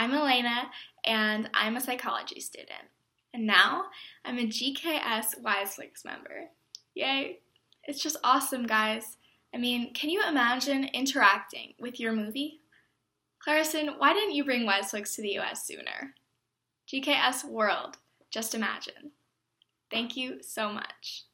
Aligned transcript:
I'm 0.00 0.14
Elena, 0.14 0.70
and 1.04 1.50
I'm 1.52 1.76
a 1.76 1.80
psychology 1.80 2.40
student. 2.40 2.88
And 3.34 3.46
now 3.46 3.84
I'm 4.24 4.38
a 4.38 4.46
GKS 4.46 5.42
WiseLinks 5.42 6.06
member. 6.06 6.46
Yay! 6.94 7.40
It's 7.84 8.02
just 8.02 8.16
awesome, 8.24 8.66
guys. 8.66 9.18
I 9.54 9.58
mean, 9.58 9.92
can 9.92 10.08
you 10.08 10.22
imagine 10.26 10.84
interacting 10.94 11.74
with 11.78 12.00
your 12.00 12.14
movie? 12.14 12.62
Clarison, 13.46 13.98
why 13.98 14.14
didn't 14.14 14.34
you 14.34 14.42
bring 14.42 14.66
WiseLinks 14.66 15.14
to 15.16 15.22
the 15.22 15.38
US 15.40 15.66
sooner? 15.66 16.14
GKS 16.88 17.44
World, 17.44 17.98
just 18.30 18.54
imagine. 18.54 19.10
Thank 19.90 20.16
you 20.16 20.38
so 20.42 20.72
much. 20.72 21.24